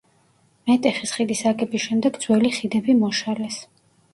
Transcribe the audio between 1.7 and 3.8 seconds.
შემდეგ ძველი ხიდები მოშალეს.